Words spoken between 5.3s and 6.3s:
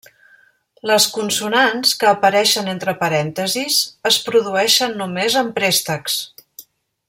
en préstecs.